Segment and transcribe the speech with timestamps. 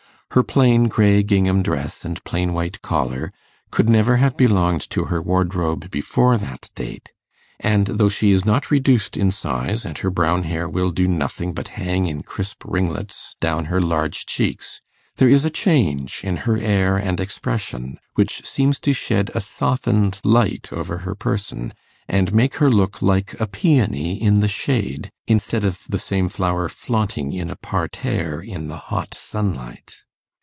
[0.33, 3.33] Her plain grey gingham dress and plain white collar
[3.69, 7.11] could never have belonged to her wardrobe before that date;
[7.59, 11.51] and though she is not reduced in size, and her brown hair will do nothing
[11.51, 14.79] but hang in crisp ringlets down her large cheeks,
[15.17, 20.21] there is a change in her air and expression which seems to shed a softened
[20.23, 21.73] light over her person,
[22.07, 26.69] and make her look like a peony in the shade, instead of the same flower
[26.69, 29.93] flaunting in a parterre in the hot sunlight.